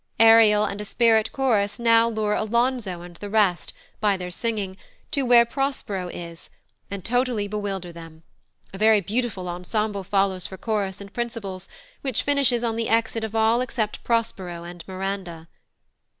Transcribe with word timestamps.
Ariel 0.19 0.65
and 0.65 0.81
a 0.81 0.83
spirit 0.83 1.31
chorus 1.31 1.77
now 1.77 2.07
lure 2.09 2.33
Alonzo 2.33 3.03
and 3.03 3.17
the 3.17 3.29
rest, 3.29 3.71
by 3.99 4.17
their 4.17 4.31
singing, 4.31 4.75
to 5.11 5.21
where 5.21 5.45
Prospero 5.45 6.07
is, 6.07 6.49
and 6.89 7.05
totally 7.05 7.47
bewilder 7.47 7.91
them; 7.91 8.23
a 8.73 8.79
very 8.79 8.99
beautiful 8.99 9.47
ensemble 9.47 10.03
follows 10.03 10.47
for 10.47 10.57
chorus 10.57 11.01
and 11.01 11.13
principals, 11.13 11.67
which 12.01 12.23
finishes 12.23 12.63
on 12.63 12.77
the 12.77 12.89
exit 12.89 13.23
of 13.23 13.35
all 13.35 13.61
except 13.61 14.03
Prospero 14.03 14.63
and 14.63 14.83
Miranda. 14.87 15.47